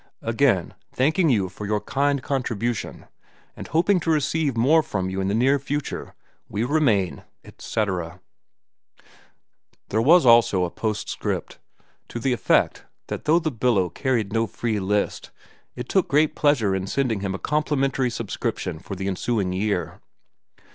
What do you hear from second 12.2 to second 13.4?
effect that though